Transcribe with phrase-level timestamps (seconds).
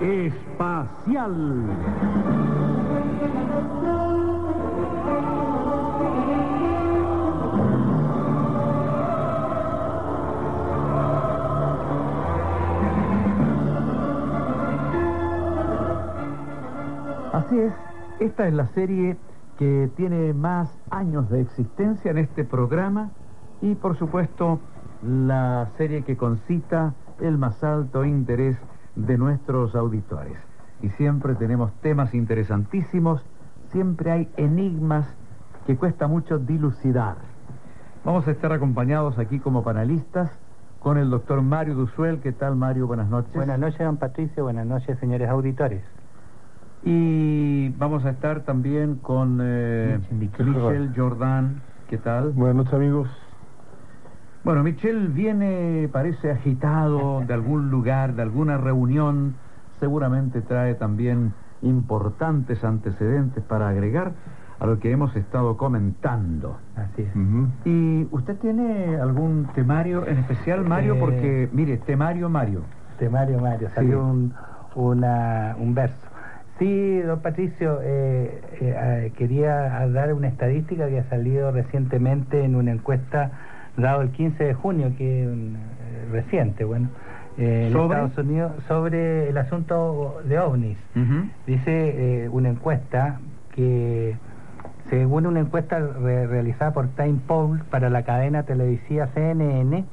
[0.00, 1.34] Espacial.
[17.32, 17.72] Así es,
[18.20, 19.16] esta es la serie
[19.58, 23.10] que tiene más años de existencia en este programa
[23.60, 24.60] y por supuesto
[25.02, 28.56] la serie que concita el más alto interés
[28.96, 30.36] de nuestros auditores.
[30.82, 33.22] Y siempre tenemos temas interesantísimos,
[33.70, 35.06] siempre hay enigmas
[35.66, 37.16] que cuesta mucho dilucidar.
[38.04, 40.30] Vamos a estar acompañados aquí como panelistas
[40.80, 42.20] con el doctor Mario Dusuel.
[42.20, 42.86] ¿Qué tal Mario?
[42.86, 43.34] Buenas noches.
[43.34, 44.44] Buenas noches, don Patricio.
[44.44, 45.82] Buenas noches, señores auditores.
[46.84, 51.62] Y vamos a estar también con eh, Michel Michel Jordan.
[51.88, 52.30] ¿Qué tal?
[52.30, 53.25] Buenas noches amigos.
[54.46, 59.34] Bueno, Michel viene, parece agitado de algún lugar, de alguna reunión.
[59.80, 64.12] Seguramente trae también importantes antecedentes para agregar
[64.60, 66.58] a lo que hemos estado comentando.
[66.76, 67.12] Así es.
[67.64, 70.94] ¿Y usted tiene algún temario en especial, Mario?
[70.94, 72.60] Eh, Porque, mire, temario, Mario.
[73.00, 74.32] De Mario Mario, salió un,
[74.76, 76.06] una- un verso.
[76.60, 78.74] Sí, don Patricio, eh, eh,
[79.06, 83.32] eh, quería dar una estadística que ha salido recientemente en una encuesta
[83.76, 86.88] dado el 15 de junio, que es un, eh, reciente, bueno,
[87.38, 87.70] eh.
[88.06, 90.78] Estados Unidos, sobre el asunto de ovnis.
[91.46, 93.20] Dice eh, una encuesta
[93.54, 94.16] que,
[94.88, 99.84] según una encuesta re- realizada por Time Poll para la cadena televisiva CNN,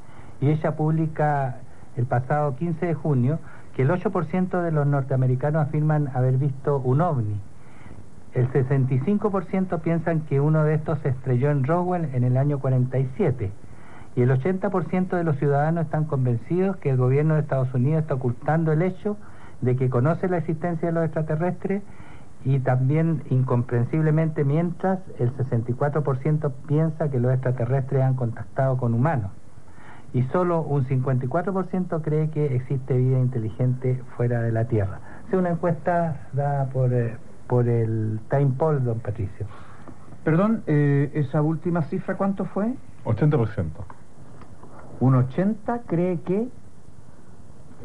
[0.42, 1.58] y ella publica
[1.98, 3.40] el pasado 15 de junio,
[3.76, 7.40] que el 8% de los norteamericanos afirman haber visto un ovni.
[8.34, 13.52] El 65% piensan que uno de estos se estrelló en Roswell en el año 47.
[14.16, 18.14] Y el 80% de los ciudadanos están convencidos que el gobierno de Estados Unidos está
[18.16, 19.18] ocultando el hecho
[19.62, 21.82] de que conoce la existencia de los extraterrestres
[22.46, 29.32] y también incomprensiblemente mientras el 64% piensa que los extraterrestres han contactado con humanos
[30.14, 35.00] y solo un 54% cree que existe vida inteligente fuera de la Tierra.
[35.28, 39.48] Es una encuesta dada por, eh, por el Time Poll, don Patricio.
[40.24, 42.74] Perdón, eh, esa última cifra, ¿cuánto fue?
[43.06, 43.70] 80%.
[45.04, 46.48] Un 80 cree que...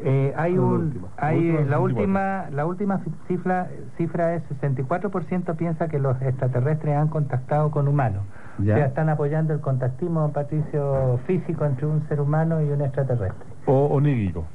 [0.01, 1.07] Eh, hay La un, última.
[1.17, 1.83] hay, La última, la 64.
[1.83, 8.23] última, la última cifra, cifra es 64% piensa que los extraterrestres han contactado con humanos.
[8.59, 8.75] Ya.
[8.75, 13.45] O sea, están apoyando el contactismo, Patricio, físico entre un ser humano y un extraterrestre.
[13.65, 14.45] O onírico.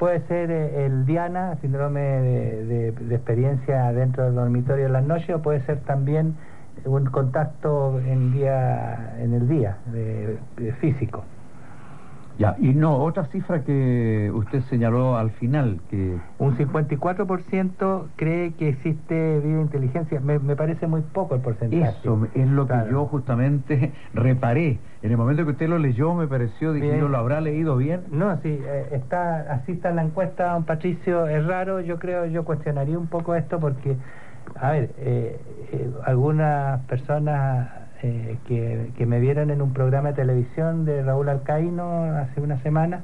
[0.00, 5.04] Puede ser eh, el Diana, síndrome de, de- de experiencia dentro del dormitorio en las
[5.04, 6.34] noches, o puede ser también
[6.84, 9.76] un contacto en día en el día
[10.80, 11.22] físico.
[12.38, 16.18] Ya, y no, otra cifra que usted señaló al final, que...
[16.38, 20.20] Un 54% cree que existe vida e inteligencia.
[20.20, 21.96] Me, me parece muy poco el porcentaje.
[22.00, 24.78] Eso es lo que yo justamente reparé.
[25.02, 28.04] En el momento que usted lo leyó me pareció, dije ¿lo habrá leído bien?
[28.10, 32.44] No, sí, eh, está, así está la encuesta, don Patricio, es raro, yo creo, yo
[32.44, 33.96] cuestionaría un poco esto porque,
[34.56, 35.38] a ver, eh,
[35.72, 38.36] eh, algunas personas eh,
[38.96, 43.00] que, me vieron en un programa de televisión de Raúl Alcaíno hace una semana,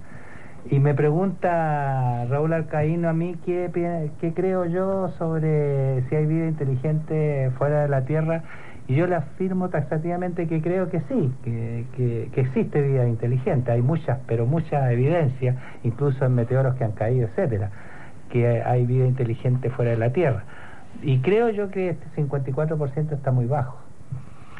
[0.71, 3.71] y me pregunta Raúl Alcaíno a mí qué,
[4.21, 8.43] qué creo yo sobre si hay vida inteligente fuera de la Tierra,
[8.89, 13.71] y yo le afirmo taxativamente que creo que sí, que, que- que existe vida inteligente.
[13.73, 17.71] Hay muchas, pero mucha evidencia, incluso en meteoros que han caído, etcétera,
[18.31, 20.43] que hay vida inteligente fuera de la Tierra.
[21.03, 23.79] Y creo yo que este 54% está muy bajo.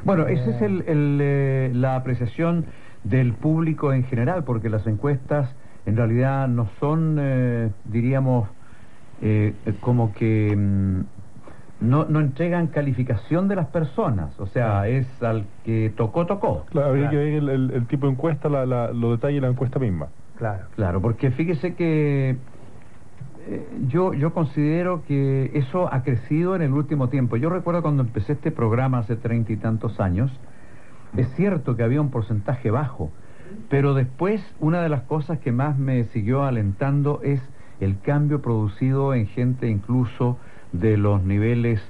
[0.05, 2.67] Bueno, esa es el- el, eh, la apreciación
[3.05, 5.55] del público en general, porque las encuestas
[5.87, 8.49] en realidad no son, eh, diríamos,
[9.23, 11.01] eh, como que mm,
[11.81, 16.67] no, no entregan calificación de las personas, o sea, es al que tocó, tocó.
[16.67, 17.19] Claro, habría Claro.
[17.19, 19.79] que ver el, el- el tipo de encuesta, la, la- los detalles de la encuesta
[19.79, 20.09] misma.
[20.37, 20.69] Claro.
[20.75, 22.37] Claro, porque fíjese que eh,
[23.89, 27.37] yo, yo considero que eso ha crecido en el último tiempo.
[27.37, 30.31] Yo recuerdo cuando empecé este programa hace treinta y tantos años,
[31.17, 33.11] Es cierto que había un porcentaje bajo,
[33.69, 37.43] pero después una de las cosas que más me siguió alentando es
[37.81, 40.39] el cambio producido en gente incluso
[40.73, 41.81] de los niveles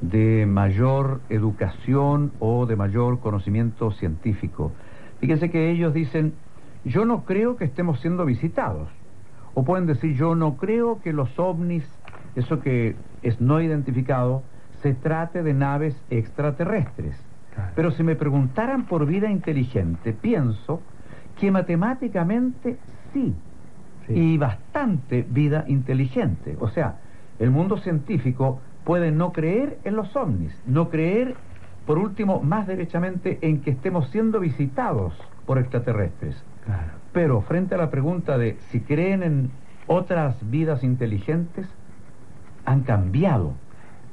[0.00, 4.72] de mayor educación o de mayor conocimiento científico.
[5.18, 6.34] Fíjense que ellos dicen,
[6.84, 8.88] yo no creo que estemos siendo visitados.
[9.54, 11.84] O pueden decir, yo no creo que los ovnis,
[12.36, 14.42] eso que es no identificado,
[14.82, 17.16] se trate de naves extraterrestres.
[17.54, 17.72] Claro.
[17.74, 20.80] Pero si me preguntaran por vida inteligente, pienso
[21.38, 22.78] que matemáticamente
[23.12, 23.34] sí,
[24.06, 24.14] Sí.
[24.14, 26.56] y bastante vida inteligente.
[26.60, 26.96] O sea,
[27.38, 31.34] el mundo científico puede no creer en los ovnis, no creer,
[31.86, 35.12] por último, más derechamente en que estemos siendo visitados
[35.44, 36.42] por extraterrestres.
[36.64, 36.92] Claro.
[37.12, 39.50] Pero frente a la pregunta de si creen en
[39.86, 41.66] otras vidas inteligentes,
[42.64, 43.54] han cambiado.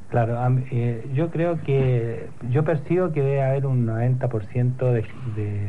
[0.10, 0.38] Claro,
[0.72, 5.06] eh, yo creo que, yo percibo que debe haber un 90% de,
[5.36, 5.68] de,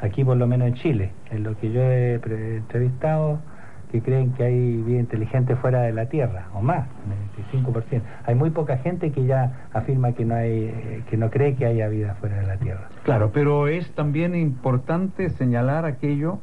[0.00, 3.38] aquí por lo menos en Chile, en lo que yo he pre- entrevistado,
[3.92, 6.88] que creen que hay vida inteligente fuera de la Tierra, o más,
[7.62, 8.02] 95%.
[8.26, 11.64] Hay muy poca gente que ya afirma que no, hay, eh, que no cree que
[11.64, 12.88] haya vida fuera de la Tierra.
[13.04, 16.40] Claro, pero es también importante señalar aquello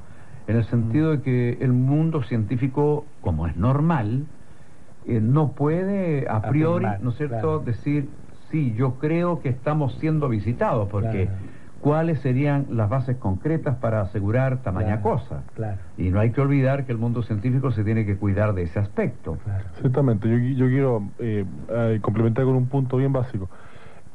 [0.48, 4.28] en el sentido de que el mundo científico, como es normal,
[5.06, 7.60] eh, no puede a priori, Afirmar, ¿no es cierto?, claro.
[7.60, 8.10] decir,
[8.50, 11.42] sí, yo creo que estamos siendo visitados, porque Claro.
[11.80, 15.44] ¿cuáles serían las bases concretas para asegurar tamaña Claro, cosa?
[15.54, 18.63] Claro, Y no hay que olvidar que el mundo científico se tiene que cuidar de
[18.63, 19.38] ese aspecto.
[19.44, 19.66] claro.
[19.80, 23.50] Ciertamente, yo, yo quiero eh, eh, complementar con un punto bien básico.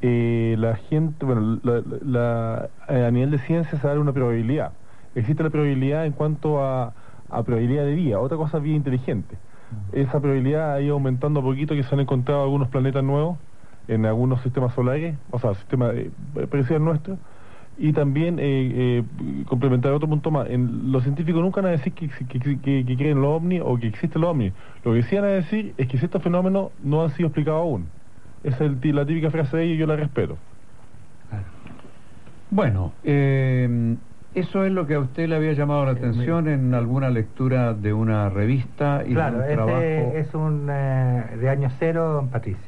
[0.01, 4.73] Eh, la gente, bueno, la- la- eh, a nivel de ciencia se da una probabilidad.
[5.19, 6.93] Existe la probabilidad en cuanto a,
[7.31, 9.37] a probabilidad de vida, otra cosa es vida inteligente.
[9.93, 13.39] Esa probabilidad ha ido aumentando a poquito que se han encontrado algunos planetas nuevos
[13.89, 16.11] en algunos sistemas solares, o sea, sistemas eh,
[16.51, 17.19] parecidos al nuestro.
[17.81, 21.93] Y también, eh, eh, complementar otro punto más, en, los científicos nunca van a decir
[21.93, 24.53] que, que, que- que- creen en los ovnis o que existen los ovnis.
[24.85, 27.87] Lo que sí van a decir es que estos fenómenos no han sido explicados aún.
[28.43, 30.37] Esa es el la típica frase de ellos y yo la respeto.
[32.51, 33.97] Bueno, eh,
[34.35, 37.75] eso es lo que a usted le había llamado la Eh, atención en alguna lectura
[37.75, 40.13] de una revista y Claro, de un este trabajo.
[40.15, 42.63] es un eh, de año cero, don Patricio,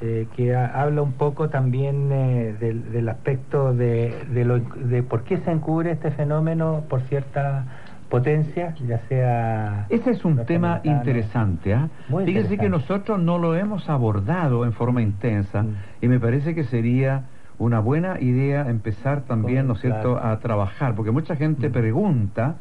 [0.00, 5.02] eh, que ha- habla un poco también eh, del, del aspecto de, de, lo- de
[5.02, 7.64] por qué se encubre este fenómeno por cierta
[8.08, 9.86] potencia, ya sea...
[9.90, 11.74] Ese es un tema interesante.
[11.74, 11.88] ¿ah?
[12.24, 15.74] Fíjese que nosotros no lo hemos abordado en forma intensa Mm.
[16.02, 17.24] y me parece que sería
[17.58, 20.26] una buena idea empezar también, ¿no es cierto?, claro.
[20.28, 21.72] a trabajar, porque mucha gente Mm.
[21.72, 22.56] pregunta,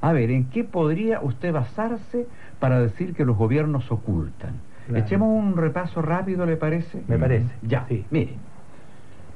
[0.00, 2.26] a ver, ¿en qué podría usted basarse
[2.60, 4.60] para decir que los gobiernos ocultan?
[4.86, 5.04] Claro.
[5.04, 7.02] Echemos un repaso rápido, ¿le parece?
[7.08, 8.06] Me parece, Ya, sí.
[8.10, 8.38] mire.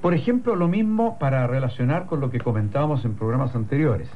[0.00, 4.08] Por ejemplo, lo mismo para relacionar con lo que comentábamos en programas anteriores.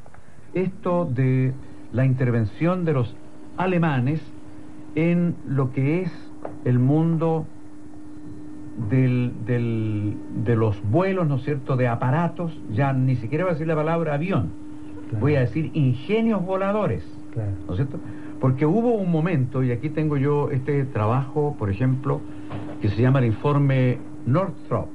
[0.53, 1.53] Esto de
[1.93, 3.17] la intervención de los
[3.57, 4.21] alemanes
[4.95, 6.13] en lo que es
[6.65, 7.47] el mundo
[8.91, 13.55] del, del- de los vuelos, ¿no es cierto?, de aparatos, ya ni siquiera voy a
[13.55, 14.51] decir la palabra avión,
[15.09, 15.21] Claro.
[15.21, 17.05] voy a decir ingenios voladores.
[17.33, 17.51] Claro.
[17.67, 17.99] ¿no es cierto?
[18.41, 22.21] Porque hubo un momento, y aquí tengo yo este trabajo, por ejemplo,
[22.83, 24.89] que se llama el informe Northrop.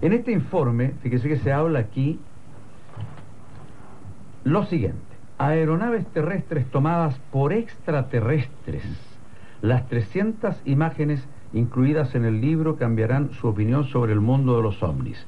[0.00, 2.20] En este informe, fíjese que se habla aquí
[4.44, 4.98] lo siguiente,
[5.38, 8.84] aeronaves terrestres tomadas por extraterrestres.
[9.60, 14.82] Las 300 imágenes incluidas en el libro cambiarán su opinión sobre el mundo de los
[14.82, 15.26] ovnis.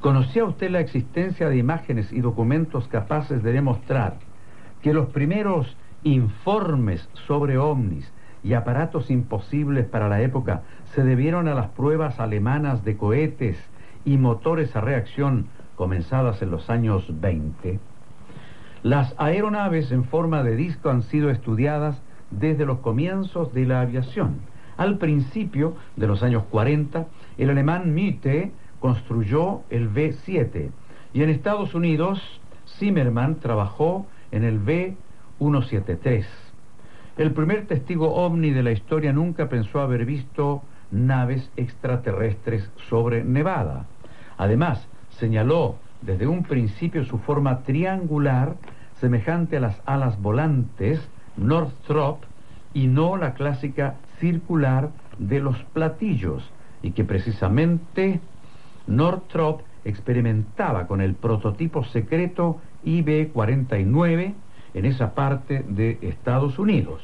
[0.00, 4.18] ¿Conocía usted la existencia de imágenes y documentos capaces de demostrar
[4.82, 8.10] que los primeros informes sobre ovnis
[8.44, 10.62] y aparatos imposibles para la época
[10.94, 13.58] se debieron a las pruebas alemanas de cohetes
[14.04, 15.46] y motores a reacción
[15.76, 17.80] comenzadas en los años 20?
[18.84, 24.36] Las aeronaves en forma de disco han sido estudiadas desde los comienzos de la aviación.
[24.78, 30.70] Al principio de los años 40, el alemán Müte construyó el V-7
[31.12, 32.40] y en Estados Unidos
[32.78, 36.24] Zimmerman trabajó en el V-173.
[37.16, 43.86] El primer testigo ovni de la historia nunca pensó haber visto naves extraterrestres sobre Nevada.
[44.36, 48.54] Además, señaló desde un principio su forma triangular,
[49.00, 51.00] semejante a las alas volantes
[51.36, 52.22] Northrop,
[52.74, 56.48] y no la clásica circular de los platillos,
[56.82, 58.20] y que precisamente
[58.86, 64.34] Northrop experimentaba con el prototipo secreto IB-49
[64.74, 67.02] en esa parte de Estados Unidos.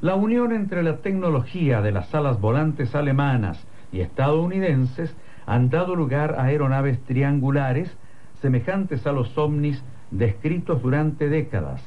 [0.00, 5.14] La unión entre la tecnología de las alas volantes alemanas y estadounidenses
[5.46, 7.96] han dado lugar a aeronaves triangulares
[8.42, 11.82] semejantes a los ovnis descritos durante décadas.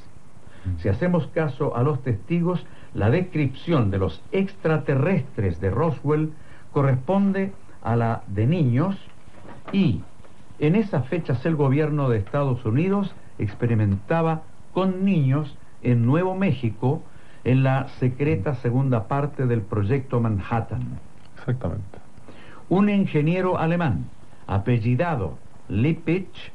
[0.79, 6.33] Si hacemos caso a los testigos, la descripción de los extraterrestres de Roswell
[6.71, 8.97] corresponde a la de niños
[9.71, 10.01] y
[10.59, 14.41] en esas fechas el gobierno de Estados Unidos experimentaba
[14.73, 17.01] con niños en Nuevo México
[17.43, 20.99] en la secreta segunda parte del proyecto Manhattan.
[21.37, 21.99] Exactamente.
[22.67, 24.05] Un ingeniero alemán
[24.45, 25.37] apellidado
[25.69, 26.51] Lipich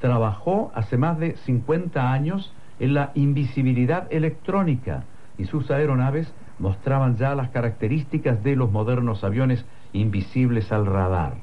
[0.00, 5.04] trabajó hace más de 50 años en la invisibilidad electrónica
[5.38, 11.34] y sus aeronaves mostraban ya las características de los modernos aviones invisibles al radar.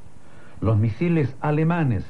[0.60, 2.04] Los misiles alemanes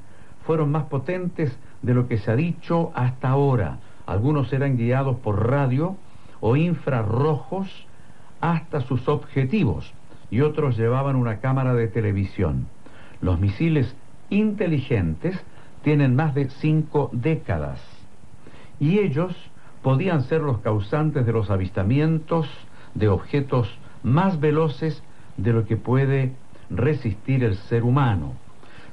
[0.47, 3.77] fueron más potentes de lo que se ha dicho hasta ahora.
[4.07, 5.95] Algunos eran guiados por radio
[6.39, 7.85] o infrarrojos
[8.41, 9.93] hasta sus objetivos
[10.31, 12.65] y otros llevaban una cámara de televisión.
[13.21, 13.95] Los misiles
[14.31, 15.39] inteligentes
[15.83, 17.98] tienen más de cinco décadas
[18.79, 19.35] y ellos
[19.81, 22.47] podían ser los causantes de los avistamientos
[22.93, 23.69] de objetos
[24.03, 25.01] más veloces
[25.37, 26.33] de lo que puede
[26.69, 28.33] resistir el ser humano.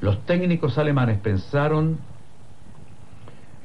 [0.01, 1.99] Los técnicos alemanes pensaron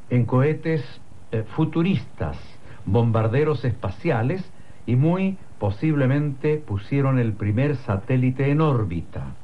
[0.09, 0.83] en cohetes
[1.31, 2.37] eh, futuristas,
[2.85, 4.43] bombarderos espaciales
[4.85, 9.35] y muy posiblemente pusieron el primer satélite en órbita.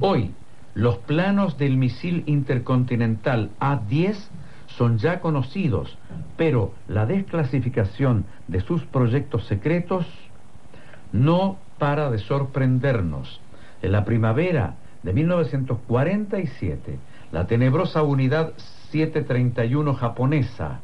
[0.00, 0.32] Hoy,
[0.74, 4.16] los planos del misil intercontinental A-10
[4.78, 5.98] son ya conocidos,
[6.36, 10.06] pero la desclasificación de sus proyectos secretos
[11.12, 13.40] no para de sorprendernos.
[13.82, 16.98] En la primavera de 1947,
[17.32, 18.52] la tenebrosa unidad
[18.90, 20.78] 731 japonesa,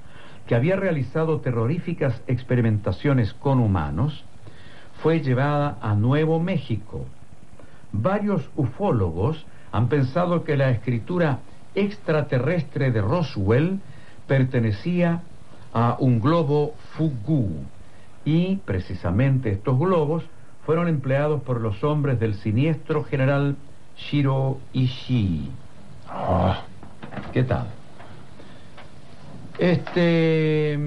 [0.48, 4.24] que había realizado terroríficas experimentaciones con humanos,
[5.02, 7.06] fue llevada a Nuevo México.
[7.92, 11.38] Varios ufólogos han pensado que la escritura
[11.74, 13.80] extraterrestre de Roswell
[14.26, 15.22] pertenecía
[15.72, 17.64] a un globo Fugu
[18.24, 20.24] y precisamente estos globos
[20.64, 23.56] fueron empleados por los hombres del siniestro general
[23.96, 25.50] Shiro Ishii.
[26.08, 26.62] Ah,
[27.32, 27.66] ¿Qué tal?
[29.58, 30.78] Este,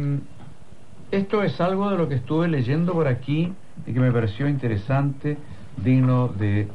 [1.11, 3.53] esto es algo de lo que estuve leyendo por aquí
[3.85, 5.37] y que me pareció interesante,
[5.77, 6.67] digno de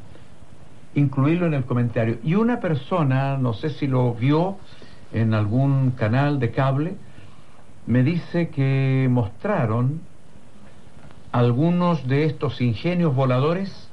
[0.94, 2.18] incluirlo en el comentario.
[2.22, 4.56] Y una persona, no sé si lo vio
[5.12, 6.96] en algún canal de cable,
[7.86, 10.00] me dice que mostraron
[11.32, 13.88] algunos de estos ingenios voladores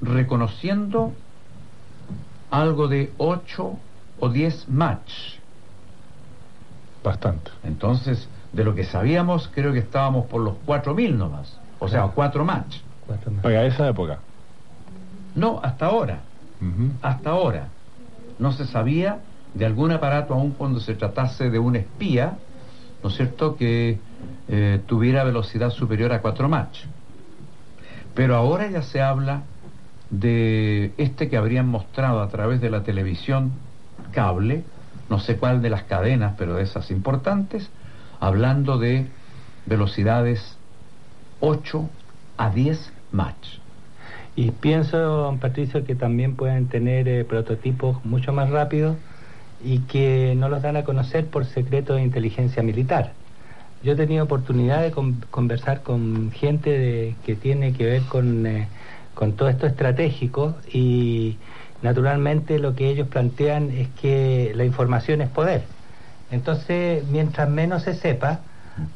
[0.00, 1.12] reconociendo
[2.50, 3.78] algo de 8
[4.20, 5.38] o 10 match.
[7.02, 7.50] bastante.
[7.64, 11.58] Entonces, de lo que sabíamos, creo que estábamos por los 4.000 nomás.
[11.80, 12.76] O sea, 4 match.
[13.42, 14.20] Para esa época.
[15.34, 16.20] No, hasta ahora.
[17.02, 17.68] Hasta ahora.
[18.38, 19.18] No se sabía
[19.54, 22.38] de algún aparato, aun cuando se tratase de un espía,
[23.02, 23.98] ¿no es cierto?, que
[24.48, 26.78] eh, tuviera velocidad superior a 4 Mach.
[28.14, 29.42] Pero ahora ya se habla
[30.10, 33.52] de este que habrían mostrado a través de la televisión
[34.12, 34.64] cable,
[35.08, 37.70] no sé cuál de las cadenas, pero de esas importantes,
[38.20, 39.06] hablando de
[39.66, 40.56] velocidades
[41.40, 41.88] 8
[42.36, 43.61] a 10 Mach.
[44.34, 48.98] Y pienso, Patricio, que también pueden tener eh, prototipos mucho más rápidos
[49.58, 53.18] y que no los dan a conocer por secreto de inteligencia militar.
[53.82, 58.46] Yo he tenido oportunidad de con- conversar con gente de- que tiene que ver con,
[58.46, 58.72] eh,
[59.14, 61.40] con todo esto estratégico y
[61.82, 65.72] naturalmente lo que ellos plantean es que la información es poder.
[66.30, 68.46] Entonces, mientras menos se sepa,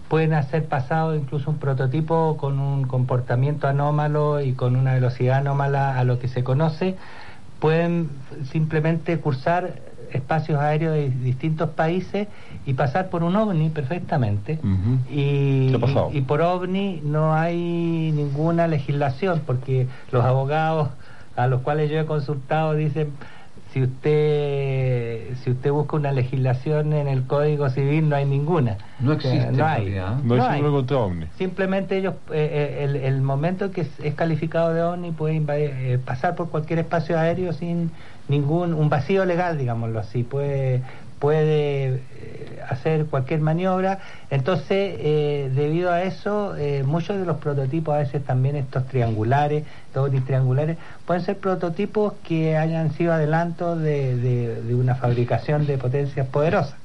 [0.08, 5.98] pueden hacer pasado incluso un prototipo con un comportamiento anómalo y con una velocidad anómala
[5.98, 6.96] a lo que se conoce,
[7.60, 8.10] pueden
[8.50, 9.80] simplemente cursar
[10.12, 12.28] espacios aéreos de distintos países
[12.64, 14.58] y pasar por un ovni perfectamente.
[15.10, 20.88] Y por ovni no hay ninguna legislación porque los abogados
[21.36, 23.12] a los cuales yo he consultado dicen
[23.76, 28.78] si usted si usted busca una legislación en el Código Civil no hay ninguna.
[29.00, 29.90] No O sea, existe en no hay.
[29.90, 30.60] No, No es hay.
[30.62, 31.26] uno contra ovni.
[31.36, 35.72] Simplemente ellos, eh, eh, el, el momento que es, es calificado de OVNI puede invadir-
[35.74, 37.90] eh, pasar por cualquier espacio aéreo sin
[38.28, 40.80] ningún, un vacío legal, digámoslo así, puede,
[41.18, 43.98] puede eh, hacer cualquier maniobra.
[44.30, 44.68] Entonces,
[44.98, 50.24] eh, debido a eso, eh, muchos de los prototipos, a veces también estos triangulares, OVNIs
[50.24, 56.26] triangulares, pueden ser prototipos que hayan sido adelantos de, de- de una fabricación de potencias
[56.28, 56.76] poderosas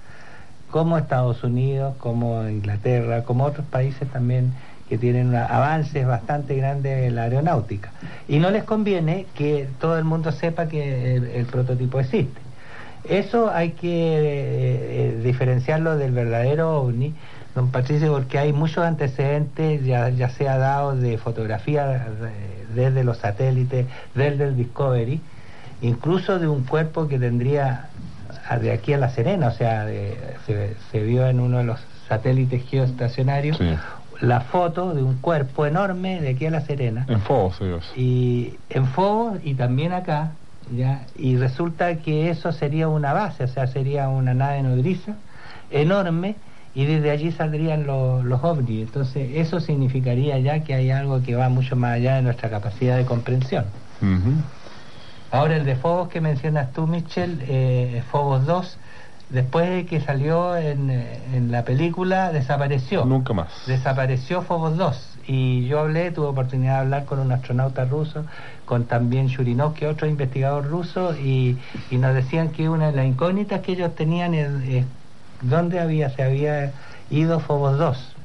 [0.71, 4.53] como Estados Unidos, como Inglaterra, como otros países también
[4.87, 7.93] que tienen avances bastante grandes en la aeronáutica.
[8.27, 12.39] Y no les conviene que todo el mundo sepa que el, prototipo existe.
[13.03, 17.13] Eso hay que eh, eh, diferenciarlo del verdadero ovni,
[17.55, 22.07] don Patricio, porque hay muchos antecedentes, ya, ya sea dado de fotografía
[22.73, 25.19] desde los satélites, desde el Discovery,
[25.81, 27.87] incluso de un cuerpo que tendría
[28.61, 29.87] de aquí a La Serena, o sea,
[30.45, 33.59] se, vio en uno de los satélites geoestacionarios
[34.21, 37.05] la foto de un cuerpo enorme de aquí a La Serena.
[37.09, 37.59] En Fobos,
[37.95, 40.31] Y en Fobos y también acá,
[40.75, 41.05] ¿ya?
[41.15, 45.15] Y resulta que eso sería una base, o sea, sería una nave nodriza
[45.69, 46.35] enorme
[46.73, 48.87] y desde allí saldrían los, los ovnis.
[48.87, 52.97] Entonces, eso significaría ya que hay algo que va mucho más allá de nuestra capacidad
[52.97, 53.65] de comprensión.
[55.31, 58.77] Ahora, el de Fobos que mencionas tú, Michel, eh, Fobos 2,
[59.29, 63.05] después de que salió en, en, la película, desapareció.
[63.05, 63.49] Nunca más.
[63.67, 65.10] Desapareció Fobos 2.
[65.27, 68.25] Y yo hablé, tuve oportunidad de hablar con un astronauta ruso,
[68.65, 71.57] con también Shurinovsky, otro investigador ruso, y,
[71.89, 74.85] y nos decían que una de las incógnitas que ellos tenían es,
[75.41, 76.71] dónde había, se había
[77.09, 78.15] ido Fobos 2.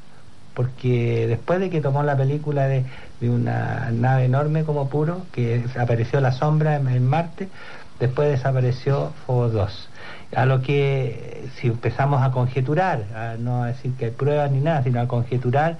[0.54, 2.84] Porque después de que tomó la película de,
[3.20, 7.48] de una nave enorme como puro, que apareció la sombra en, Marte,
[8.00, 9.88] después desapareció Fobos 2.
[10.34, 14.82] A lo que, si empezamos a conjeturar, a no decir que hay pruebas ni nada,
[14.82, 15.76] sino a conjeturar,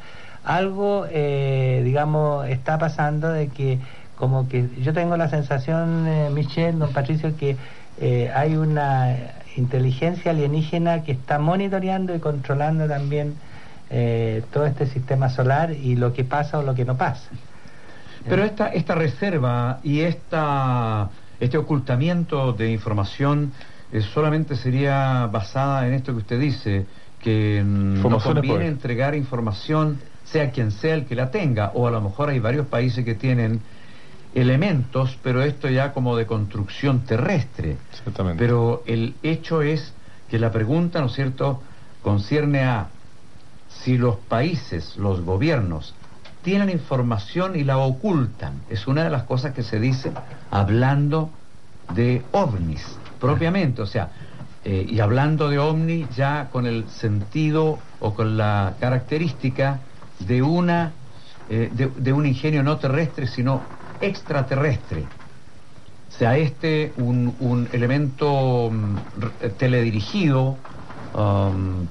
[0.47, 3.79] algo, eh, digamos, está pasando de que,
[4.17, 7.57] como que yo tengo la sensación, eh, Michelle, don Patricio, que
[8.01, 9.17] eh, hay una
[9.57, 13.35] inteligencia alienígena que está monitoreando y controlando también
[13.91, 17.29] eh, todo este sistema solar y lo que pasa o lo que no pasa.
[18.29, 23.53] Pero esta, esta reserva y esta, este ocultamiento de información
[23.93, 26.87] eh, solamente sería basada en esto que usted dice,
[27.21, 32.01] que no conviene entregar información, sea quien sea el que la tenga, o a lo
[32.01, 33.61] mejor hay varios países que tienen
[34.35, 37.79] elementos, pero esto ya como de construcción terrestre.
[38.37, 39.93] Pero el hecho es
[40.29, 41.63] que la pregunta, ¿no es cierto?,
[42.03, 42.89] concierne a
[43.69, 45.95] si los países, los gobiernos,
[46.43, 48.63] tienen información y la ocultan.
[48.71, 50.13] Es una de las cosas que se dice
[50.51, 51.31] hablando
[51.95, 52.85] de ovnis
[53.21, 54.11] propiamente, o sea,
[54.65, 59.81] eh, y hablando de ovnis ya con el sentido o con la característica
[60.21, 60.93] de una
[61.49, 63.63] eh, de, un ingenio no terrestre, sino
[64.01, 65.03] extraterrestre.
[66.09, 68.97] O sea, este un, elemento mm,
[69.57, 70.57] teledirigido,
[71.15, 71.87] um,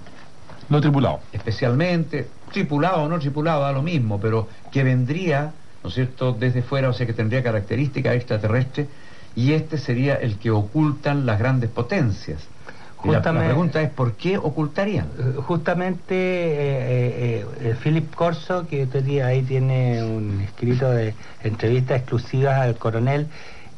[0.67, 1.19] no tripulado.
[1.31, 6.61] Especialmente, tripulado o no tripulado, da lo mismo, pero que vendría, ¿no es cierto?, desde
[6.61, 8.87] fuera, o sea, que tendría características extraterrestres,
[9.35, 12.45] y este sería el que ocultan las grandes potencias.
[13.11, 15.07] La, pregunta es, ¿por qué ocultarían?
[15.17, 21.13] Eh, justamente eh, eh, Philip Corso, que día ahí tiene un escrito de
[21.43, 23.27] entrevistas exclusivas al coronel,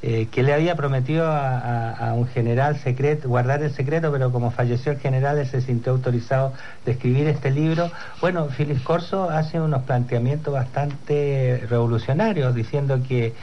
[0.03, 4.91] eh, que le había prometido a, un general secreto, guardar el secreto, pero como falleció
[4.91, 6.53] el general, él se sintió autorizado
[6.85, 7.89] de escribir este libro.
[8.21, 13.33] Bueno, Philip Corso hace unos planteamientos bastante revolucionarios, diciendo que,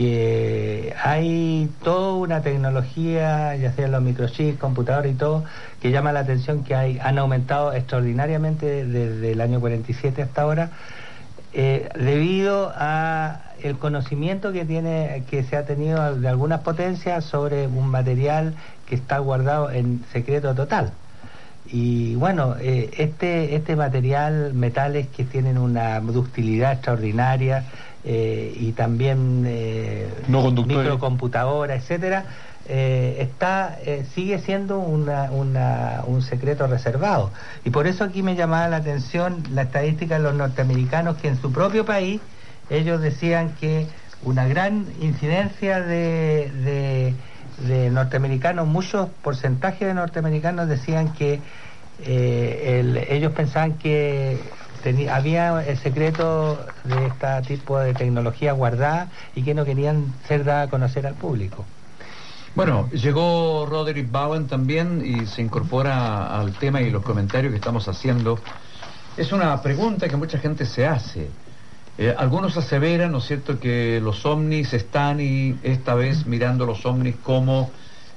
[0.00, 5.44] que hay toda una tecnología, ya sea los microchips, computadores y todo,
[5.82, 10.70] que llama la atención que hay, han aumentado extraordinariamente desde el año 47 hasta ahora,
[11.52, 17.66] eh, debido a el conocimiento que tiene que se ha tenido de algunas potencias sobre
[17.66, 18.54] un material
[18.86, 20.92] que está guardado en secreto total.
[21.66, 27.66] Y bueno eh, este este material metales que tienen una ductilidad extraordinaria
[28.04, 32.24] eh, y también eh, microcomputadora etcétera
[32.68, 33.78] está
[34.14, 37.32] sigue siendo un secreto reservado.
[37.64, 41.40] Y por eso aquí me llamaba la atención la estadística de los norteamericanos que en
[41.40, 42.20] su propio país
[42.70, 43.88] ellos decían que
[44.22, 47.14] una gran incidencia de,
[47.92, 51.40] norteamericanos, muchos porcentajes de norteamericanos decían que
[52.02, 54.40] eh, ellos pensaban que
[55.10, 60.62] había el secreto de este tipo de tecnología guardada y que no querían ser dada
[60.62, 61.64] a conocer al público.
[62.54, 67.86] Bueno, llegó Roderick Bowen también y se incorpora al tema y los comentarios que estamos
[67.86, 68.38] haciendo.
[69.16, 71.28] Es una pregunta que mucha gente se hace.
[71.96, 76.84] Eh, algunos aseveran, ¿no es cierto?, que los ovnis están y esta vez mirando los
[76.86, 77.70] ovnis como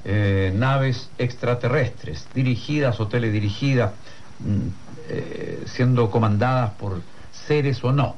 [0.05, 3.91] eh, naves extraterrestres, dirigidas o teledirigidas,
[4.39, 8.15] mm, eh, siendo comandadas por seres o no.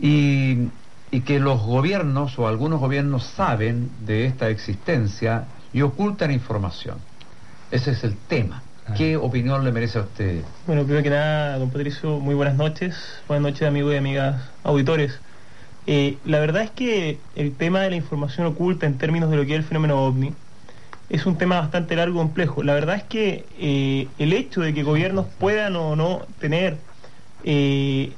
[0.00, 0.68] Y,
[1.10, 6.98] y que los gobiernos o algunos gobiernos saben de esta existencia y ocultan información.
[7.70, 8.62] Ese es el tema.
[8.96, 10.42] ¿Qué opinión le merece a usted?
[10.66, 12.94] Bueno, primero que nada, don Patricio, muy buenas noches.
[13.26, 15.18] Buenas noches, amigos y amigas auditores.
[15.88, 19.44] Eh, la verdad es que el tema de la información oculta en términos de lo
[19.44, 20.32] que es el fenómeno ovni
[21.08, 22.62] es un tema bastante largo y complejo.
[22.62, 26.76] La verdad es que eh, el hecho de que gobiernos puedan o no tener
[27.44, 28.12] eh,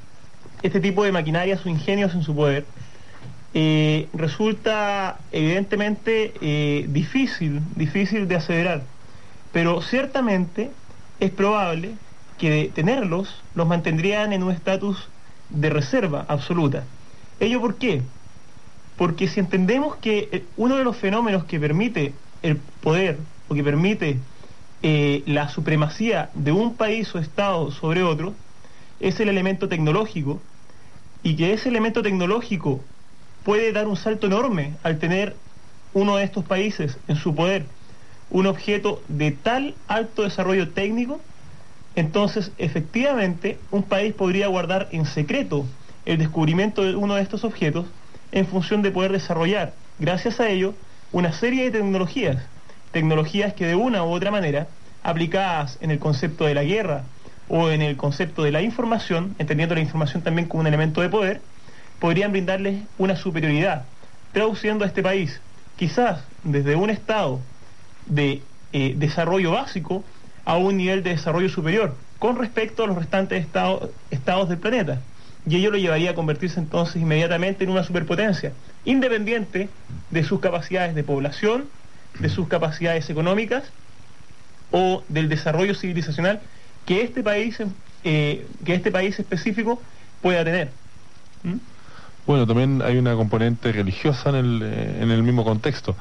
[0.62, 2.64] este tipo de maquinarias o ingenios en su poder
[4.12, 8.82] resulta evidentemente difícil, difícil de aseverar.
[9.52, 10.70] Pero ciertamente
[11.18, 11.90] es probable
[12.38, 15.08] que de tenerlos los mantendrían en un estatus
[15.50, 16.84] de reserva absoluta.
[17.40, 18.02] ¿Ello por qué?
[18.96, 23.64] Porque si entendemos que eh, uno de los fenómenos que permite el poder o que
[23.64, 24.18] permite
[24.82, 28.34] eh, la supremacía de un país o Estado sobre otro
[29.00, 30.40] es el elemento tecnológico.
[31.22, 32.80] Y que ese elemento tecnológico
[33.44, 35.34] puede dar un salto enorme al tener
[35.92, 37.66] uno de estos países en su poder
[38.30, 41.20] un objeto de tal alto desarrollo técnico,
[41.96, 45.64] entonces efectivamente un país podría guardar en secreto
[46.04, 47.86] el descubrimiento de uno de estos objetos
[48.32, 50.74] en función de poder desarrollar, gracias a ello,
[51.12, 52.36] una serie de tecnologías,
[52.92, 54.68] tecnologías que de una u otra manera,
[55.02, 57.04] aplicadas en el concepto de la guerra
[57.48, 61.08] o en el concepto de la información, entendiendo la información también como un elemento de
[61.08, 61.40] poder,
[61.98, 63.84] podrían brindarles una superioridad,
[64.32, 65.40] traduciendo a este país,
[65.76, 67.40] quizás desde un estado
[68.06, 68.42] de
[68.72, 70.04] eh, desarrollo básico
[70.44, 73.46] a un nivel de desarrollo superior con respecto a los restantes
[74.10, 75.00] estados del planeta.
[75.46, 78.52] Y ello lo llevaría a convertirse entonces inmediatamente en una superpotencia,
[78.84, 79.68] independiente
[80.10, 81.64] de sus capacidades de población,
[82.18, 83.64] de sus capacidades económicas
[84.70, 86.40] o del desarrollo civilizacional
[86.86, 87.58] que este país,
[88.04, 89.80] eh, que este país específico
[90.22, 90.70] pueda tener.
[91.42, 91.56] ¿Mm?
[92.26, 95.96] Bueno, también hay una componente religiosa en el, eh, en el mismo contexto,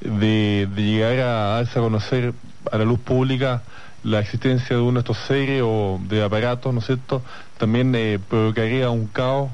[0.00, 2.32] de, llegar a darse a conocer
[2.70, 3.62] a la luz pública
[4.04, 7.22] la existencia de uno de estos seres o de aparatos, ¿no es cierto?,
[7.58, 9.50] también eh, provocaría un caos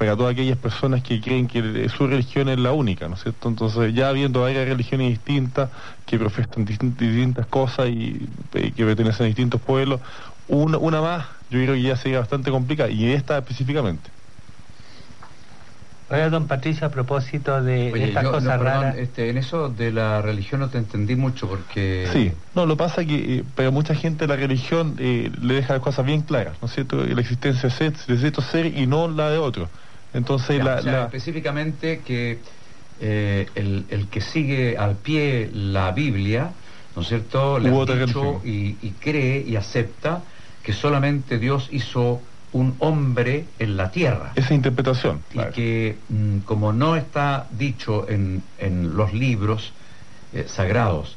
[0.00, 3.50] para todas aquellas personas que creen que su religión es la única, ¿no es cierto?
[3.50, 5.68] Entonces, ya habiendo varias religiones distintas
[6.06, 10.00] que profesan distintas cosas y, eh, que pertenecen a distintos pueblos,
[10.48, 14.08] una, una más, yo creo que ya sería bastante complicada, y esta específicamente.
[16.08, 18.96] Oiga, don Patricio, a propósito de estas cosas raras...
[18.96, 22.08] Este, en eso de la religión no te entendí mucho porque...
[22.10, 25.82] Sí, no, lo pasa que eh, pero mucha gente la religión eh, le deja las
[25.82, 27.04] cosas bien claras, ¿no es cierto?
[27.04, 29.68] La existencia de cierto ser y no la de otro.
[30.12, 32.38] Entonces, la, específicamente que
[33.00, 36.50] eh, el, que sigue al pie la Biblia,
[36.96, 37.58] ¿no es cierto?
[37.58, 40.22] Le dicho y, y cree y acepta
[40.62, 42.20] que solamente Dios hizo
[42.52, 44.32] un hombre en la tierra.
[44.34, 45.22] Esa interpretación.
[45.32, 48.42] Y que mm, como no está dicho en,
[48.94, 49.72] los libros
[50.32, 51.16] eh, sagrados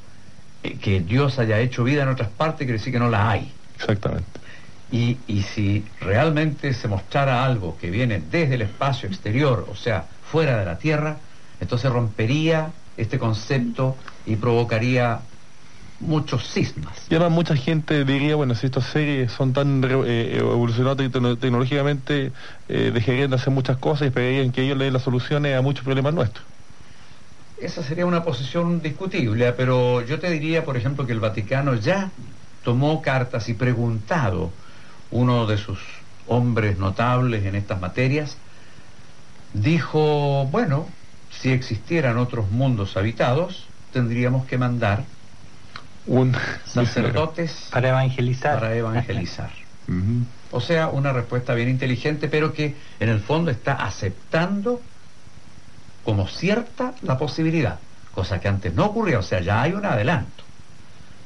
[0.63, 3.51] eh, que Dios haya hecho vida en otras partes, quiere decir que no la hay.
[3.75, 4.42] Exactamente.
[4.91, 10.05] Y, y si realmente se mostrara algo que viene desde el espacio exterior, o sea,
[10.31, 11.17] fuera de la tierra,
[11.59, 15.21] entonces rompería este concepto y provocaría
[15.99, 17.07] muchos sismas.
[17.09, 20.97] Y además mucha gente diría, bueno, si estas series son tan eh, evolucionadas
[21.39, 22.31] tecnológicamente,
[22.67, 25.61] eh, dejarían de hacer muchas cosas y esperarían que ellos le den las soluciones a
[25.61, 26.45] muchos problemas nuestros.
[27.61, 32.11] Esa sería una posición discutible, pero yo te diría, por ejemplo, que el Vaticano ya
[32.63, 34.51] tomó cartas y preguntado
[35.13, 35.79] uno de sus
[36.27, 38.37] hombres notables en estas materias,
[39.53, 40.87] dijo, bueno,
[41.29, 45.03] si existieran otros mundos habitados, tendríamos que mandar
[46.07, 48.59] un sacerdotes para evangelizar.
[48.59, 49.51] Para evangelizar.
[50.55, 54.79] O sea, una respuesta bien inteligente, pero que en el fondo está aceptando
[56.03, 57.79] como cierta la posibilidad,
[58.13, 60.43] cosa que antes no ocurría, o sea, ya hay un adelanto.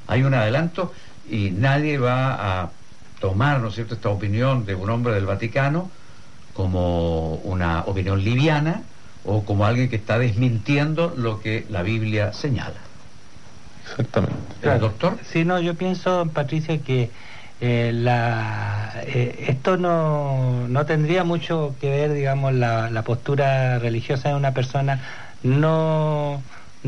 [0.07, 0.93] Hay un adelanto
[1.29, 2.71] y nadie va a
[3.19, 5.89] tomar, ¿no es cierto?, esta opinión de un hombre del Vaticano
[6.53, 8.81] como una opinión liviana
[9.25, 12.79] o como alguien que está desmintiendo lo que la Biblia señala.
[13.83, 14.79] Exactamente.
[14.79, 15.17] doctor?
[15.23, 17.09] Sí, no, yo pienso, Patricia, que
[17.61, 24.29] eh, la, eh, esto no, no, tendría mucho que ver, digamos, la, la postura religiosa
[24.29, 24.99] de una persona
[25.43, 26.41] no,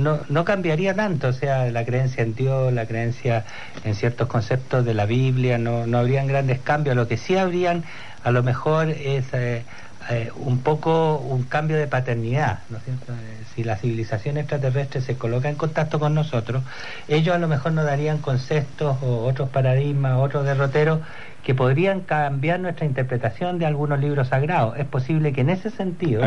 [0.04, 3.46] no, no, cambiaría tanto, o sea, la creencia en Dios, la creencia
[3.84, 7.84] en ciertos conceptos de la Biblia, no, no habrían grandes cambios, lo que sí habrían
[8.24, 9.26] a lo mejor es...
[9.34, 9.64] Eh,
[10.12, 13.14] eh, un poco un cambio de paternidad, ¿no es cierto?
[13.14, 16.64] Eh, si la civilización extraterrestre se coloca en contacto con nosotros,
[17.08, 21.02] ellos a lo mejor nos darían conceptos o otros paradigmas, otros derroteros
[21.44, 24.78] que podrían cambiar nuestra interpretación de algunos libros sagrados.
[24.78, 26.22] Es posible que en ese sentido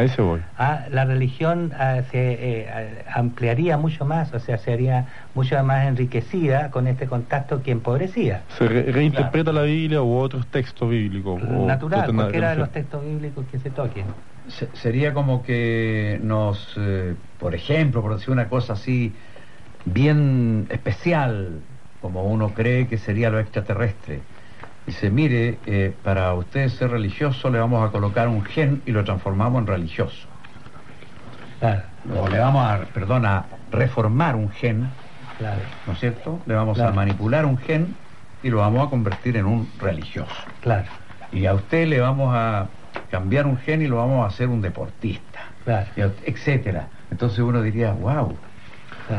[0.59, 6.71] ah, la religión ah, se eh, ampliaría mucho más, o sea, sería mucho más enriquecida
[6.71, 8.43] con este contacto que empobrecía.
[8.59, 11.43] Se reinterpreta la Biblia u otros textos bíblicos.
[11.43, 14.07] Natural, cualquiera de los textos bíblicos que se toquen.
[14.73, 19.15] sería como que nos, eh, por ejemplo, por decir una cosa así
[19.85, 21.61] bien especial,
[22.01, 24.21] como uno cree que sería lo extraterrestre,
[24.87, 29.03] Dice, mire, eh, para usted ser religioso le vamos a colocar un gen y lo
[29.05, 30.29] transformamos en religioso.
[32.09, 33.35] O le vamos a, perdón, a
[33.71, 34.95] reformar un gen,
[35.87, 36.43] ¿no es cierto?
[36.47, 38.01] Le vamos a manipular un gen
[38.43, 40.49] y lo vamos a convertir en un religioso.
[40.61, 40.91] Claro.
[41.31, 42.75] Y a usted le vamos a
[43.09, 45.57] cambiar un gen y lo vamos a hacer un deportista.
[45.65, 45.91] Claro.
[46.25, 46.91] etcétera.
[47.11, 48.41] Entonces uno diría, wow,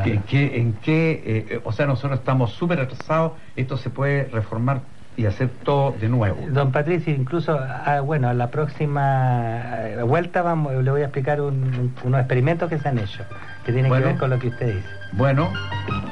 [0.03, 4.89] ¿en qué, en qué eh, o sea, nosotros estamos súper atrasados, esto se puede reformar
[5.15, 5.25] y
[5.63, 6.37] todo de nuevo.
[6.49, 11.39] Don Patricio, incluso, ah, bueno, a la próxima eh, vuelta vamos, le voy a explicar
[11.41, 13.23] unos experimentos que se han hecho,
[13.65, 14.89] que tienen que ver con lo que usted dice.
[15.13, 15.51] Bueno,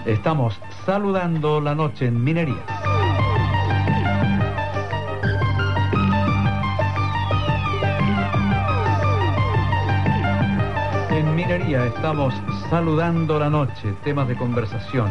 [0.06, 2.62] estamos saludando la noche en minería.
[11.10, 12.34] En minería estamos
[12.70, 15.10] saludando la noche, temas de conversación.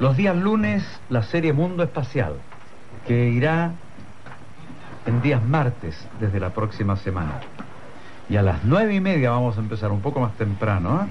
[0.00, 2.34] Los días lunes, la serie Mundo Espacial
[3.08, 3.72] que irá
[5.06, 7.40] en días martes desde la próxima semana.
[8.28, 11.08] Y a las nueve y media vamos a empezar un poco más temprano ¿eh?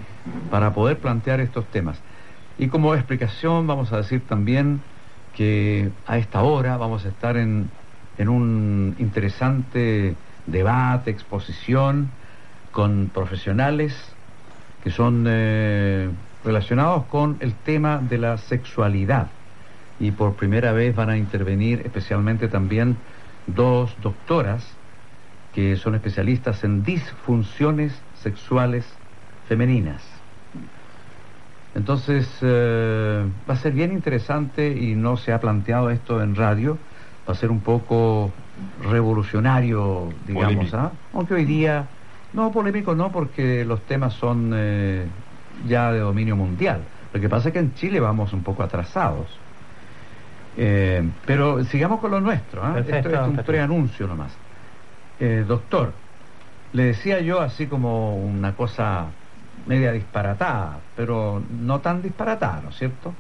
[0.52, 1.98] para poder plantear estos temas.
[2.60, 4.80] Y como explicación vamos a decir también
[5.36, 7.68] que a esta hora vamos a estar en,
[8.20, 10.14] en un interesante
[10.46, 12.12] debate, exposición
[12.72, 13.96] con profesionales
[14.84, 16.12] que son eh,
[16.46, 19.30] relacionados con el tema de la sexualidad
[20.00, 22.98] y por primera vez van a intervenir especialmente también
[23.48, 24.64] dos doctoras
[25.54, 28.86] que son especialistas en disfunciones sexuales
[29.48, 30.04] femeninas.
[31.74, 36.78] Entonces eh, va a ser bien interesante y no se ha planteado esto en radio,
[37.28, 38.32] va a ser un poco
[38.90, 40.92] revolucionario, digamos, ¿ah?
[41.14, 41.86] aunque hoy día,
[42.34, 45.06] no polémico no, porque los temas son eh,
[45.68, 46.82] ya de dominio mundial.
[47.14, 49.28] Lo que pasa es que en Chile vamos un poco atrasados.
[50.60, 52.64] Eh, pero sigamos con lo nuestro.
[52.64, 52.80] ¿ah?
[52.80, 54.32] Esto es un preanuncio nomás.
[55.20, 55.92] Eh, doctor,
[56.74, 59.06] le decía yo así como una cosa
[59.68, 63.14] media disparatada, pero no tan disparatada, ¿no es cierto?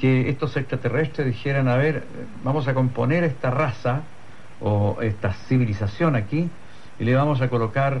[0.00, 2.04] Que estos extraterrestres dijeran, a ver,
[2.42, 4.00] vamos a componer esta raza
[4.60, 6.48] o esta civilización aquí
[6.98, 8.00] y le vamos a colocar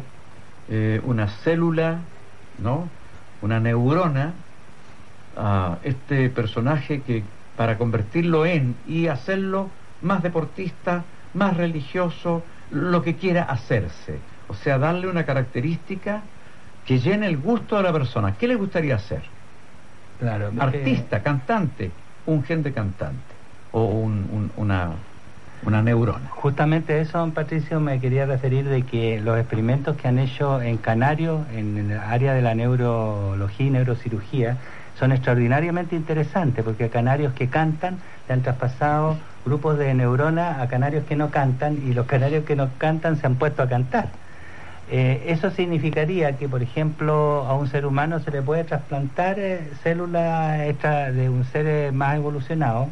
[0.70, 2.00] eh, una célula,
[2.58, 2.88] ¿no?
[3.42, 4.32] Una neurona
[5.36, 7.22] a este personaje que
[7.56, 14.18] para convertirlo en y hacerlo más deportista, más religioso, lo que quiera hacerse.
[14.48, 16.22] O sea, darle una característica
[16.86, 18.34] que llene el gusto de la persona.
[18.38, 19.22] ¿Qué le gustaría hacer?
[20.18, 21.90] Claro, Artista, cantante,
[22.26, 23.34] un gente cantante
[23.72, 24.92] o una,
[25.64, 26.28] una neurona.
[26.30, 30.76] Justamente eso, don Patricio, me quería referir de que los experimentos que han hecho en
[30.76, 34.58] Canario, en el área de la neurología y neurocirugía,
[35.02, 37.96] son extraordinariamente interesantes porque a canarios que cantan
[38.28, 42.54] le han traspasado grupos de neuronas a canarios que no cantan y los canarios que
[42.54, 44.10] no cantan se han puesto a cantar.
[44.92, 49.72] Eh, eso significaría que, por ejemplo, a un ser humano se le puede trasplantar eh,
[49.82, 52.86] células de un ser eh, más evolucionado,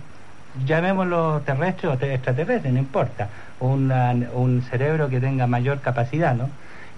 [0.66, 3.28] llamémoslo terrestre o extraterrestre, no importa,
[3.60, 6.50] un cerebro que tenga mayor capacidad, ¿no?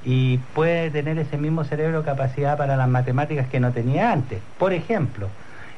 [0.04, 4.72] Y puede tener ese mismo cerebro capacidad para las matemáticas que no tenía antes, por
[4.72, 5.28] ejemplo.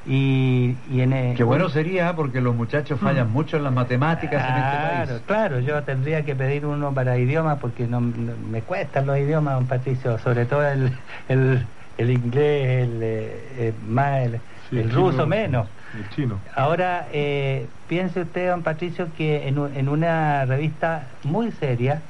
[0.07, 3.33] Y, y en Qué bueno sería porque los muchachos fallan mm.
[3.33, 5.23] mucho en las matemáticas en este país.
[5.27, 9.67] Claro, yo tendría que pedir uno para idiomas porque no, me cuestan los idiomas, don
[9.67, 10.93] Patricio, sobre todo el,
[11.29, 11.65] el,
[11.97, 14.29] el inglés, el, eh, más
[14.71, 15.69] el, ruso menos.
[15.97, 16.39] El chino.
[16.55, 22.03] Ahora, eh, piense usted, don Patricio, que en, en una revista muy seria,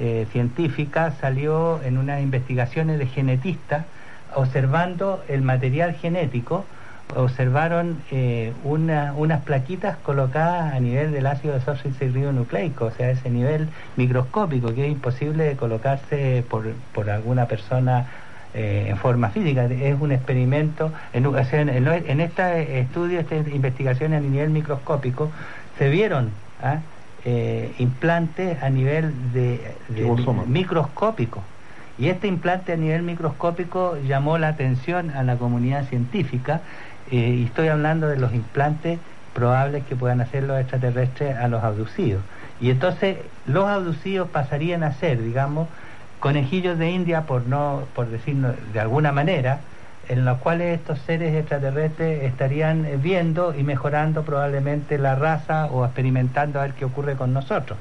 [0.00, 3.84] eh, científica salió en unas investigaciones de genetistas
[4.34, 6.64] observando el material genético,
[7.14, 11.58] observaron eh, unas plaquitas colocadas a nivel del ácido
[12.32, 18.06] nucleico, o sea, ese nivel microscópico que es imposible de colocarse por, por alguna persona
[18.54, 19.66] eh, en forma física.
[19.66, 25.30] Es un experimento, en, en, este estudio, estas investigaciones a nivel microscópico,
[25.78, 26.30] se vieron
[26.62, 26.78] ¿ah?
[27.24, 29.74] Eh, implantes a nivel de,
[30.46, 31.42] microscópico.
[31.96, 36.60] Y este implante a nivel microscópico llamó la atención a la comunidad científica
[37.10, 38.98] eh, y estoy hablando de los implantes
[39.32, 42.22] probables que puedan hacer los extraterrestres a los abducidos.
[42.60, 45.68] Y entonces los abducidos pasarían a ser, digamos,
[46.20, 49.60] conejillos de India, por no, por decirlo de alguna manera,
[50.08, 56.60] en los cuales estos seres extraterrestres estarían viendo y mejorando probablemente la raza o experimentando
[56.60, 57.80] a ver qué ocurre con nosotros.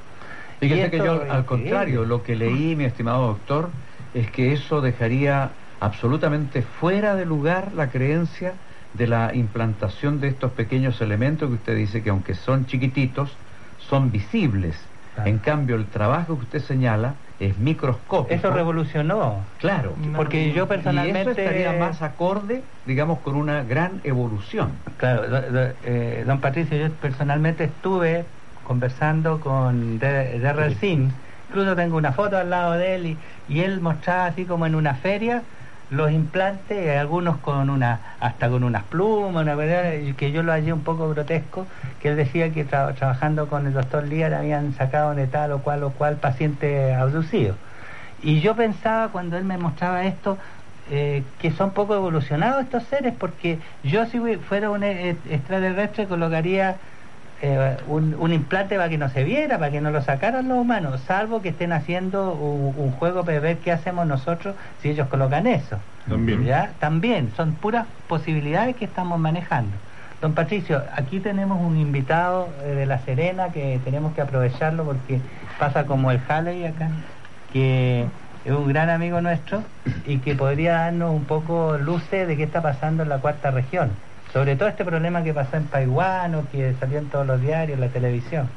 [0.59, 3.75] Fíjese que yo, al contrario, lo que leí, mi estimado doctor,
[4.13, 8.61] es que eso dejaría absolutamente fuera de lugar la creencia
[8.93, 13.41] de la implantación de estos pequeños elementos que usted dice que aunque son chiquititos,
[13.77, 14.91] son visibles.
[15.15, 18.33] En cambio, el trabajo que usted señala es microscópico.
[18.33, 19.45] Eso revolucionó.
[19.57, 19.95] Claro.
[20.15, 21.19] Porque yo personalmente...
[21.19, 24.71] Y eso estaría más acorde, digamos, con una gran evolución.
[24.97, 25.23] Claro,
[25.83, 28.25] eh, don Patricio, yo personalmente estuve
[28.63, 31.13] conversando con Derrell Sims,
[31.49, 34.75] incluso tengo una foto al lado de él y, y él mostraba así como en
[34.75, 35.43] una feria
[35.93, 39.55] los implantes, algunos con una, hasta con unas plumas, una
[40.17, 41.67] que yo lo hallé un poco grotesco,
[42.01, 45.83] que él decía que trabajando con el doctor Liar habían sacado de tal o cual
[45.83, 47.55] o cual paciente abducido.
[48.23, 50.37] Y yo pensaba cuando él me mostraba esto,
[50.89, 56.77] eh, que son poco evolucionados estos seres, porque yo si fuera un e-, extraterrestre colocaría
[57.45, 61.01] eh, un, implante para que no se viera, para que no lo sacaran los humanos,
[61.05, 65.77] salvo que estén haciendo un, juego para ver qué hacemos nosotros si ellos colocan eso.
[66.07, 66.45] También.
[66.45, 66.71] ¿Ya?
[66.79, 69.73] También, son puras posibilidades que estamos manejando.
[70.21, 75.19] Don Patricio, aquí tenemos un invitado eh, de La Serena que tenemos que aprovecharlo porque
[75.59, 76.91] pasa como el Halley acá,
[77.51, 78.05] que
[78.45, 79.63] es un gran amigo nuestro
[80.05, 83.91] y que podría darnos un poco luces de qué está pasando en la cuarta región
[84.33, 87.79] sobre todo este problema que pasó en Taiwán o que salió en todos los diarios,
[87.79, 88.49] la televisión.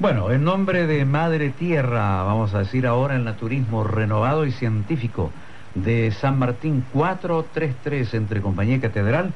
[0.00, 5.30] Bueno, en nombre de Madre Tierra, vamos a decir ahora el naturismo renovado y científico
[5.76, 9.32] de San Martín 433 entre Compañía y Catedral,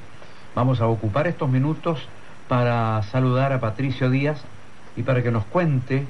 [0.56, 2.00] vamos a ocupar estos minutos
[2.48, 4.42] para saludar a Patricio Díaz
[4.96, 6.04] y para que nos cuente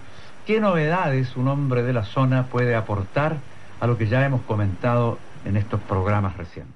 [0.47, 3.37] qué novedades un hombre de la zona puede aportar
[3.79, 6.76] a lo que ya hemos comentado en estos programas recientes.